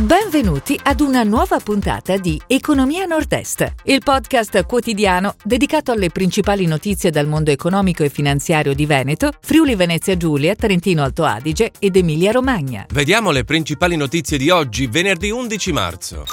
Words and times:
Benvenuti 0.00 0.80
ad 0.82 1.00
una 1.00 1.24
nuova 1.24 1.60
puntata 1.60 2.16
di 2.16 2.40
Economia 2.46 3.04
Nord-Est, 3.04 3.74
il 3.84 4.00
podcast 4.02 4.64
quotidiano 4.64 5.34
dedicato 5.44 5.92
alle 5.92 6.08
principali 6.08 6.64
notizie 6.64 7.10
dal 7.10 7.26
mondo 7.26 7.50
economico 7.50 8.02
e 8.02 8.08
finanziario 8.08 8.72
di 8.72 8.86
Veneto, 8.86 9.30
Friuli 9.42 9.74
Venezia 9.74 10.16
Giulia, 10.16 10.54
Trentino 10.54 11.02
Alto 11.02 11.24
Adige 11.24 11.72
ed 11.78 11.96
Emilia 11.96 12.32
Romagna. 12.32 12.86
Vediamo 12.88 13.30
le 13.30 13.44
principali 13.44 13.94
notizie 13.96 14.38
di 14.38 14.48
oggi, 14.48 14.86
venerdì 14.86 15.28
11 15.28 15.72
marzo. 15.72 16.24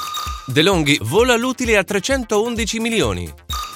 De 0.45 0.61
Longhi 0.61 0.97
vola 1.01 1.35
l'utile 1.35 1.75
a 1.75 1.83
311 1.83 2.79
milioni. 2.79 3.29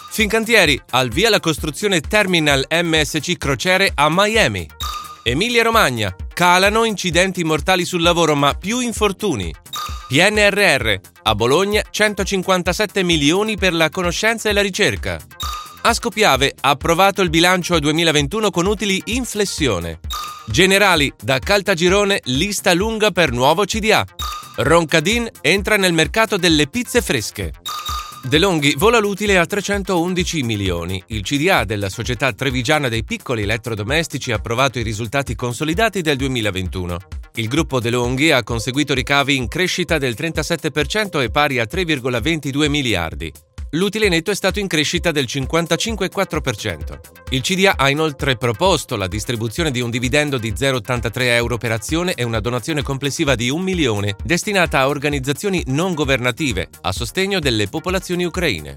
Fincantieri, 0.09 0.81
al 0.91 1.09
via 1.09 1.29
la 1.29 1.41
costruzione 1.41 1.99
Terminal 1.99 2.65
MSC 2.69 3.35
Crociere 3.35 3.91
a 3.93 4.07
Miami. 4.09 4.65
Emilia 5.23 5.63
Romagna, 5.63 6.15
calano 6.33 6.85
incidenti 6.85 7.43
mortali 7.43 7.83
sul 7.83 8.01
lavoro 8.01 8.35
ma 8.35 8.53
più 8.53 8.79
infortuni. 8.79 9.53
PNRR, 10.11 10.93
a 11.23 11.35
Bologna 11.35 11.81
157 11.89 13.01
milioni 13.01 13.55
per 13.55 13.73
la 13.73 13.89
conoscenza 13.89 14.49
e 14.49 14.51
la 14.51 14.59
ricerca. 14.59 15.17
Ascopiave 15.83 16.53
ha 16.59 16.71
approvato 16.71 17.21
il 17.21 17.29
bilancio 17.29 17.79
2021 17.79 18.49
con 18.49 18.65
utili 18.65 19.01
in 19.05 19.23
flessione. 19.23 20.01
Generali, 20.47 21.13
da 21.17 21.39
Caltagirone 21.39 22.19
lista 22.25 22.73
lunga 22.73 23.11
per 23.11 23.31
nuovo 23.31 23.63
CDA. 23.63 24.05
Roncadin 24.57 25.29
entra 25.39 25.77
nel 25.77 25.93
mercato 25.93 26.35
delle 26.35 26.67
pizze 26.67 27.01
fresche. 27.01 27.53
De 28.21 28.37
Longhi 28.37 28.75
vola 28.75 28.99
l'utile 28.99 29.37
a 29.37 29.45
311 29.45 30.43
milioni. 30.43 31.01
Il 31.07 31.21
CDA 31.21 31.63
della 31.63 31.87
società 31.87 32.33
trevigiana 32.33 32.89
dei 32.89 33.05
piccoli 33.05 33.43
elettrodomestici 33.43 34.33
ha 34.33 34.35
approvato 34.35 34.77
i 34.77 34.83
risultati 34.83 35.35
consolidati 35.35 36.01
del 36.01 36.17
2021. 36.17 36.97
Il 37.35 37.47
gruppo 37.47 37.79
De 37.79 37.89
Longhi 37.89 38.31
ha 38.31 38.43
conseguito 38.43 38.93
ricavi 38.93 39.37
in 39.37 39.47
crescita 39.47 39.97
del 39.97 40.15
37% 40.17 41.21
e 41.21 41.29
pari 41.29 41.59
a 41.59 41.67
3,22 41.69 42.69
miliardi. 42.69 43.31
L'utile 43.71 44.09
netto 44.09 44.31
è 44.31 44.35
stato 44.35 44.59
in 44.59 44.67
crescita 44.67 45.11
del 45.11 45.27
55,4%. 45.29 46.99
Il 47.29 47.39
CDA 47.39 47.77
ha 47.77 47.89
inoltre 47.89 48.35
proposto 48.35 48.97
la 48.97 49.07
distribuzione 49.07 49.71
di 49.71 49.79
un 49.79 49.89
dividendo 49.89 50.37
di 50.37 50.51
0,83 50.51 51.21
euro 51.21 51.57
per 51.57 51.71
azione 51.71 52.15
e 52.15 52.23
una 52.23 52.41
donazione 52.41 52.81
complessiva 52.81 53.35
di 53.35 53.49
un 53.49 53.61
milione 53.61 54.17
destinata 54.25 54.79
a 54.79 54.89
organizzazioni 54.89 55.63
non 55.67 55.93
governative 55.93 56.67
a 56.81 56.91
sostegno 56.91 57.39
delle 57.39 57.67
popolazioni 57.67 58.25
ucraine. 58.25 58.75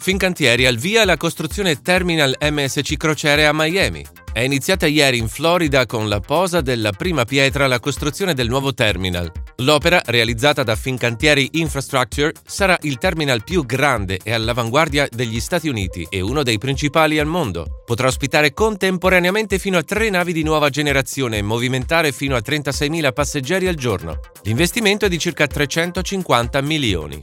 Fincantieri 0.00 0.66
al 0.66 0.76
via 0.76 1.04
la 1.04 1.16
costruzione 1.16 1.80
Terminal 1.80 2.34
MSC 2.40 2.96
Crociere 2.96 3.46
a 3.46 3.52
Miami. 3.52 4.04
È 4.32 4.38
iniziata 4.38 4.86
ieri 4.86 5.18
in 5.18 5.26
Florida 5.26 5.86
con 5.86 6.08
la 6.08 6.20
posa 6.20 6.60
della 6.60 6.92
prima 6.92 7.24
pietra 7.24 7.66
la 7.66 7.80
costruzione 7.80 8.32
del 8.32 8.48
nuovo 8.48 8.72
terminal. 8.72 9.30
L'opera, 9.56 10.00
realizzata 10.06 10.62
da 10.62 10.76
Fincantieri 10.76 11.48
Infrastructure, 11.54 12.32
sarà 12.46 12.78
il 12.82 12.96
terminal 12.98 13.42
più 13.42 13.66
grande 13.66 14.20
e 14.22 14.32
all'avanguardia 14.32 15.08
degli 15.10 15.40
Stati 15.40 15.68
Uniti 15.68 16.06
e 16.08 16.20
uno 16.20 16.44
dei 16.44 16.58
principali 16.58 17.18
al 17.18 17.26
mondo. 17.26 17.82
Potrà 17.84 18.06
ospitare 18.06 18.54
contemporaneamente 18.54 19.58
fino 19.58 19.78
a 19.78 19.82
tre 19.82 20.08
navi 20.10 20.32
di 20.32 20.44
nuova 20.44 20.70
generazione 20.70 21.38
e 21.38 21.42
movimentare 21.42 22.12
fino 22.12 22.36
a 22.36 22.40
36.000 22.40 23.12
passeggeri 23.12 23.66
al 23.66 23.74
giorno. 23.74 24.20
L'investimento 24.44 25.06
è 25.06 25.08
di 25.08 25.18
circa 25.18 25.48
350 25.48 26.60
milioni. 26.60 27.20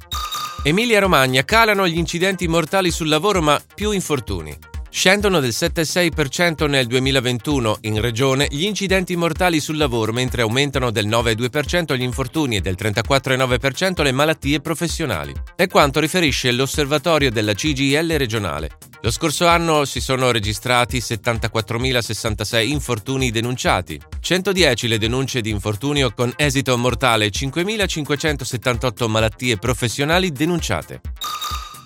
Emilia-Romagna 0.61 1.45
calano 1.45 1.87
gli 1.87 1.97
incidenti 1.97 2.49
mortali 2.49 2.91
sul 2.91 3.07
lavoro 3.07 3.41
ma 3.41 3.59
più 3.73 3.91
infortuni. 3.91 4.75
Scendono 4.97 5.39
del 5.39 5.51
7,6% 5.51 6.67
nel 6.67 6.87
2021 6.87 7.77
in 7.81 8.01
regione 8.01 8.47
gli 8.49 8.63
incidenti 8.63 9.15
mortali 9.15 9.59
sul 9.59 9.77
lavoro, 9.77 10.11
mentre 10.11 10.41
aumentano 10.41 10.89
del 10.89 11.07
9,2% 11.07 11.95
gli 11.95 12.01
infortuni 12.01 12.55
e 12.55 12.61
del 12.61 12.75
34,9% 12.75 14.01
le 14.01 14.11
malattie 14.11 14.59
professionali. 14.59 15.35
È 15.55 15.67
quanto 15.67 15.99
riferisce 15.99 16.51
l'osservatorio 16.51 17.29
della 17.29 17.53
CGIL 17.53 18.17
regionale. 18.17 18.71
Lo 19.01 19.11
scorso 19.11 19.45
anno 19.45 19.85
si 19.85 20.01
sono 20.01 20.31
registrati 20.31 20.97
74.066 20.97 22.67
infortuni 22.67 23.29
denunciati, 23.29 24.01
110 24.19 24.87
le 24.87 24.97
denunce 24.97 25.41
di 25.41 25.51
infortunio 25.51 26.11
con 26.11 26.33
esito 26.35 26.75
mortale 26.75 27.25
e 27.25 27.31
5.578 27.31 29.07
malattie 29.07 29.57
professionali 29.57 30.31
denunciate. 30.31 31.01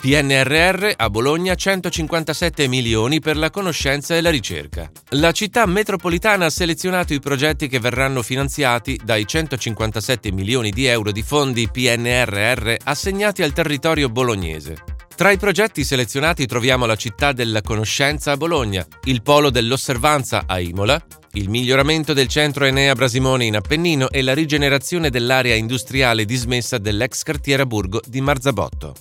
PNRR 0.02 0.94
a 0.96 1.12
Bologna 1.12 1.54
157 1.54 2.68
milioni 2.68 3.20
per 3.20 3.38
la 3.38 3.52
conoscenza 3.52 4.16
e 4.16 4.22
la 4.22 4.32
ricerca. 4.32 4.90
La 5.10 5.32
città 5.32 5.68
metropolitana 5.68 6.46
ha 6.46 6.50
selezionato 6.50 7.14
i 7.14 7.20
progetti 7.20 7.68
che 7.68 7.80
verranno 7.80 8.24
finanziati 8.24 9.00
dai 9.04 9.28
157 9.28 10.32
milioni 10.32 10.72
di 10.72 10.88
euro 10.88 11.12
di 11.12 11.22
fondi 11.22 11.70
PNRR 11.70 12.78
assegnati 12.84 13.44
al 13.44 13.54
territorio 13.54 14.10
bolognese. 14.10 14.84
Tra 15.16 15.30
i 15.30 15.38
progetti 15.38 15.84
selezionati 15.84 16.48
troviamo 16.48 16.88
la 16.88 16.96
città 16.96 17.32
della 17.32 17.62
conoscenza 17.62 18.32
a 18.32 18.38
Bologna, 18.38 18.84
il 19.04 19.22
polo 19.22 19.52
dell'osservanza 19.52 20.46
a 20.48 20.60
Imola, 20.60 21.00
il 21.34 21.48
miglioramento 21.48 22.14
del 22.14 22.28
centro 22.28 22.66
Enea 22.66 22.96
Brasimone 22.96 23.46
in 23.46 23.56
Appennino 23.56 24.10
e 24.10 24.24
la 24.24 24.34
rigenerazione 24.34 25.12
dell'area 25.12 25.54
industriale 25.54 26.26
dismessa 26.26 26.80
dell'ex 26.80 27.22
cartiera 27.22 27.68
Burgo 27.68 28.02
di 28.04 28.20
Marzabotto. 28.20 28.96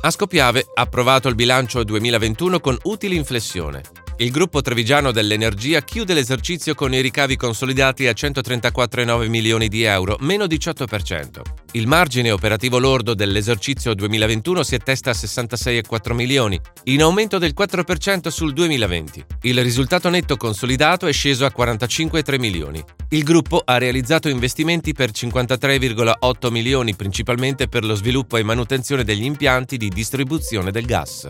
Ascopiave 0.00 0.64
ha 0.74 0.82
approvato 0.82 1.28
il 1.28 1.34
bilancio 1.34 1.82
2021 1.82 2.60
con 2.60 2.78
utili 2.84 3.16
in 3.16 3.24
flessione. 3.24 4.07
Il 4.20 4.32
gruppo 4.32 4.60
trevigiano 4.60 5.12
dell'energia 5.12 5.82
chiude 5.82 6.12
l'esercizio 6.12 6.74
con 6.74 6.92
i 6.92 7.00
ricavi 7.00 7.36
consolidati 7.36 8.08
a 8.08 8.10
134,9 8.10 9.28
milioni 9.28 9.68
di 9.68 9.84
euro, 9.84 10.16
meno 10.22 10.46
18%. 10.46 11.40
Il 11.72 11.86
margine 11.86 12.32
operativo 12.32 12.80
lordo 12.80 13.14
dell'esercizio 13.14 13.94
2021 13.94 14.64
si 14.64 14.74
attesta 14.74 15.10
a 15.10 15.14
66,4 15.14 16.14
milioni, 16.14 16.58
in 16.84 17.02
aumento 17.02 17.38
del 17.38 17.54
4% 17.56 18.26
sul 18.26 18.52
2020. 18.54 19.24
Il 19.42 19.62
risultato 19.62 20.08
netto 20.08 20.36
consolidato 20.36 21.06
è 21.06 21.12
sceso 21.12 21.44
a 21.44 21.52
45,3 21.56 22.40
milioni. 22.40 22.82
Il 23.10 23.22
gruppo 23.22 23.62
ha 23.64 23.78
realizzato 23.78 24.28
investimenti 24.28 24.94
per 24.94 25.10
53,8 25.10 26.50
milioni 26.50 26.96
principalmente 26.96 27.68
per 27.68 27.84
lo 27.84 27.94
sviluppo 27.94 28.36
e 28.36 28.42
manutenzione 28.42 29.04
degli 29.04 29.22
impianti 29.22 29.76
di 29.76 29.88
distribuzione 29.88 30.72
del 30.72 30.86
gas. 30.86 31.28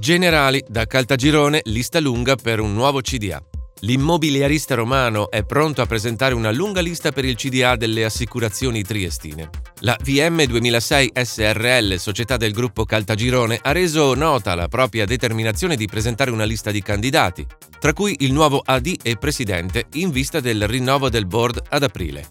Generali, 0.00 0.64
da 0.66 0.86
Caltagirone, 0.86 1.60
lista 1.64 2.00
lunga 2.00 2.34
per 2.34 2.58
un 2.58 2.72
nuovo 2.72 3.02
CDA. 3.02 3.38
L'immobiliarista 3.80 4.74
romano 4.74 5.30
è 5.30 5.44
pronto 5.44 5.82
a 5.82 5.86
presentare 5.86 6.32
una 6.32 6.50
lunga 6.50 6.80
lista 6.80 7.12
per 7.12 7.26
il 7.26 7.36
CDA 7.36 7.76
delle 7.76 8.06
assicurazioni 8.06 8.82
triestine. 8.82 9.50
La 9.80 9.98
VM 10.02 10.46
2006 10.46 11.12
SRL, 11.14 11.98
società 11.98 12.38
del 12.38 12.52
gruppo 12.52 12.86
Caltagirone, 12.86 13.58
ha 13.60 13.72
reso 13.72 14.14
nota 14.14 14.54
la 14.54 14.68
propria 14.68 15.04
determinazione 15.04 15.76
di 15.76 15.86
presentare 15.86 16.30
una 16.30 16.44
lista 16.44 16.70
di 16.70 16.80
candidati, 16.80 17.46
tra 17.78 17.92
cui 17.92 18.16
il 18.20 18.32
nuovo 18.32 18.62
AD 18.64 19.00
e 19.02 19.16
presidente, 19.16 19.84
in 19.92 20.10
vista 20.10 20.40
del 20.40 20.66
rinnovo 20.66 21.10
del 21.10 21.26
board 21.26 21.62
ad 21.68 21.82
aprile. 21.82 22.30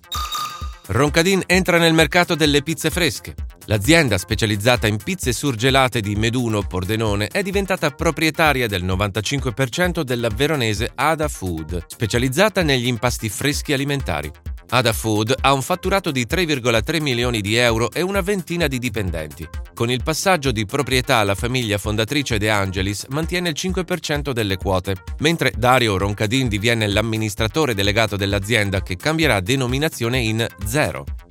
Roncadin 0.87 1.43
entra 1.45 1.77
nel 1.77 1.93
mercato 1.93 2.33
delle 2.33 2.63
pizze 2.63 2.89
fresche. 2.89 3.35
L'azienda 3.69 4.17
specializzata 4.17 4.87
in 4.87 4.97
pizze 4.97 5.31
surgelate 5.31 6.01
di 6.01 6.15
Meduno 6.15 6.63
Pordenone 6.63 7.27
è 7.27 7.43
diventata 7.43 7.91
proprietaria 7.91 8.65
del 8.65 8.83
95% 8.83 10.01
della 10.01 10.29
veronese 10.29 10.91
Ada 10.95 11.27
Food, 11.27 11.85
specializzata 11.85 12.63
negli 12.63 12.87
impasti 12.87 13.29
freschi 13.29 13.71
alimentari. 13.71 14.31
Ada 14.71 14.91
Food 14.91 15.35
ha 15.41 15.53
un 15.53 15.61
fatturato 15.61 16.09
di 16.09 16.25
3,3 16.27 16.99
milioni 16.99 17.41
di 17.41 17.57
euro 17.57 17.91
e 17.91 18.01
una 18.01 18.21
ventina 18.21 18.65
di 18.65 18.79
dipendenti. 18.79 19.47
Con 19.75 19.91
il 19.91 20.01
passaggio 20.01 20.51
di 20.51 20.65
proprietà 20.65 21.21
la 21.23 21.35
famiglia 21.35 21.77
fondatrice 21.77 22.39
De 22.39 22.49
Angelis 22.49 23.05
mantiene 23.09 23.49
il 23.49 23.55
5% 23.55 24.31
delle 24.31 24.57
quote, 24.57 24.95
mentre 25.19 25.53
Dario 25.55 25.95
Roncadin 25.95 26.47
diviene 26.47 26.87
l'amministratore 26.87 27.75
delegato 27.75 28.15
dell'azienda 28.15 28.81
che 28.81 28.95
cambierà 28.95 29.39
denominazione 29.41 30.19
in 30.21 30.45
Zero. 30.65 31.05